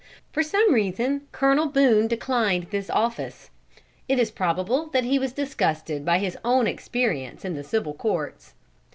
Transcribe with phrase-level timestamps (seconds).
[0.31, 3.51] For some reason Colonel Boone declined this office.
[4.09, 8.55] It is probable that he was disgusted by his own experience in the civil courts.